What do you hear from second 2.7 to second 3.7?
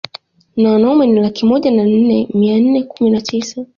kumi na tisa